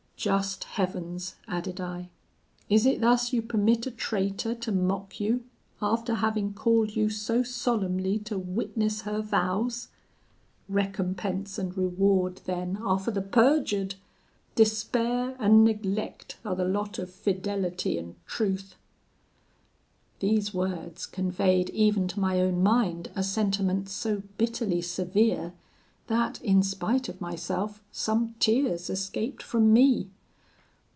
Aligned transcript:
Just 0.21 0.65
Heavens,' 0.65 1.33
added 1.47 1.81
I, 1.81 2.09
'is 2.69 2.85
it 2.85 3.01
thus 3.01 3.33
you 3.33 3.41
permit 3.41 3.87
a 3.87 3.89
traitor 3.91 4.53
to 4.53 4.71
mock 4.71 5.19
you, 5.19 5.45
after 5.81 6.13
having 6.13 6.53
called 6.53 6.95
you 6.95 7.09
so 7.09 7.41
solemnly 7.41 8.19
to 8.19 8.37
witness 8.37 9.01
her 9.01 9.19
vows! 9.23 9.87
Recompense 10.69 11.57
and 11.57 11.75
reward 11.75 12.41
then 12.45 12.77
are 12.83 12.99
for 12.99 13.09
the 13.09 13.23
perjured! 13.23 13.95
Despair 14.53 15.35
and 15.39 15.63
neglect 15.63 16.37
are 16.45 16.55
the 16.55 16.65
lot 16.65 16.99
of 16.99 17.09
fidelity 17.11 17.97
and 17.97 18.13
truth!' 18.27 18.75
"These 20.19 20.53
words 20.53 21.07
conveyed 21.07 21.71
even 21.71 22.07
to 22.09 22.19
my 22.19 22.39
own 22.41 22.61
mind 22.61 23.09
a 23.15 23.23
sentiment 23.23 23.89
so 23.89 24.21
bitterly 24.37 24.83
severe, 24.83 25.53
that, 26.07 26.41
in 26.41 26.61
spite 26.61 27.07
of 27.07 27.21
myself, 27.21 27.81
some 27.89 28.35
tears 28.37 28.89
escaped 28.89 29.41
from 29.41 29.71
me. 29.71 30.09